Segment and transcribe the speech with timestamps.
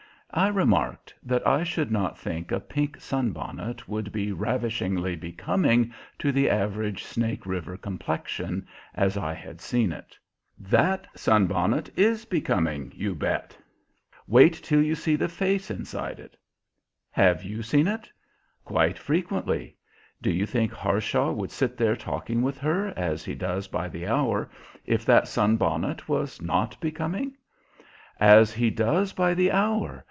[0.33, 6.31] I remarked that I should not think a pink sunbonnet would be ravishingly becoming to
[6.31, 10.17] the average Snake River complexion, as I had seen it.
[10.57, 14.13] "That sunbonnet is becoming, you bet!" Tom remarked.
[14.25, 16.37] "Wait till you see the face inside it."
[17.11, 18.09] "Have you seen it?"
[18.63, 19.75] "Quite frequently.
[20.21, 24.07] Do you think Harshaw would sit there talking with her, as he does by the
[24.07, 24.49] hour,
[24.85, 27.35] if that sunbonnet was not becoming?"
[28.17, 29.97] "As he does by the hour!